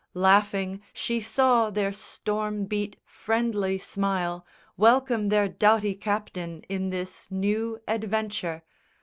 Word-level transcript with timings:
Laughing 0.17 0.81
she 0.93 1.19
saw 1.21 1.69
their 1.69 1.91
storm 1.93 2.65
beat 2.65 2.97
friendly 3.05 3.77
smile 3.77 4.43
Welcome 4.75 5.29
their 5.29 5.47
doughty 5.47 5.93
captain 5.93 6.61
in 6.63 6.89
this 6.89 7.29
new 7.29 7.79
Adventure. 7.87 8.63